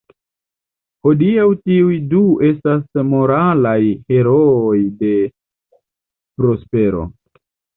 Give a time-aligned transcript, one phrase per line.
[1.07, 3.77] Hodiaŭ tiuj du estas modelaj
[4.15, 5.13] herooj de
[6.41, 7.09] prospero.